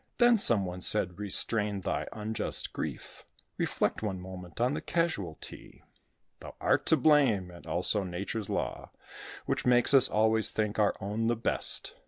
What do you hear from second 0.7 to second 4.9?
said, "Restrain thy unjust grief; Reflect one moment on the